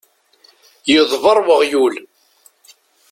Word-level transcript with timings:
Yeḍbeṛ 0.91 1.37
weɣyul. 1.45 1.95